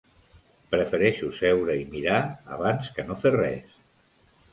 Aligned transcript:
Prefereixo 0.69 1.29
seure 1.39 1.75
i 1.81 1.83
mirar 1.91 2.21
abans 2.57 2.89
que 2.97 3.05
no 3.11 3.19
fer 3.25 3.33
res. 3.37 3.77